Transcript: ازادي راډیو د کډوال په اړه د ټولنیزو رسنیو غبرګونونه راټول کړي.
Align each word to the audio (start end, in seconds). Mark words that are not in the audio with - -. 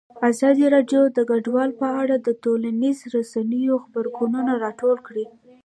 ازادي 0.29 0.65
راډیو 0.75 1.03
د 1.15 1.19
کډوال 1.29 1.69
په 1.81 1.87
اړه 2.01 2.15
د 2.19 2.29
ټولنیزو 2.43 3.05
رسنیو 3.17 3.73
غبرګونونه 3.83 4.51
راټول 4.63 4.97
کړي. 5.07 5.25